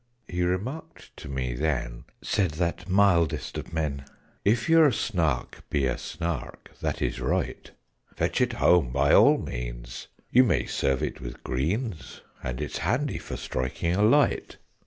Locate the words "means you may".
9.37-10.65